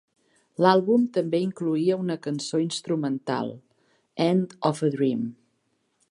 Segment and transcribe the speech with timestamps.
[0.65, 3.51] L'àlbum també incloïa una cançó instrumental,
[4.29, 5.29] "End Of A Dream".